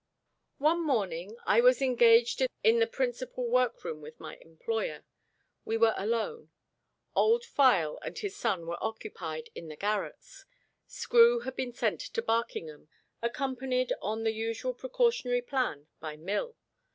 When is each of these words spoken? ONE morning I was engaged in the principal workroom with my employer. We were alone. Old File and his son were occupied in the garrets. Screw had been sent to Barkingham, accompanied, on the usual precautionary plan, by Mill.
ONE 0.57 0.83
morning 0.83 1.37
I 1.45 1.61
was 1.61 1.79
engaged 1.79 2.41
in 2.63 2.79
the 2.79 2.87
principal 2.87 3.47
workroom 3.47 4.01
with 4.01 4.19
my 4.19 4.37
employer. 4.37 5.05
We 5.63 5.77
were 5.77 5.93
alone. 5.95 6.49
Old 7.15 7.45
File 7.45 7.99
and 8.01 8.17
his 8.17 8.35
son 8.35 8.65
were 8.65 8.83
occupied 8.83 9.51
in 9.53 9.67
the 9.67 9.75
garrets. 9.75 10.45
Screw 10.87 11.41
had 11.41 11.55
been 11.55 11.73
sent 11.75 12.01
to 12.01 12.23
Barkingham, 12.23 12.89
accompanied, 13.21 13.93
on 14.01 14.23
the 14.23 14.33
usual 14.33 14.73
precautionary 14.73 15.43
plan, 15.43 15.85
by 15.99 16.17
Mill. 16.17 16.55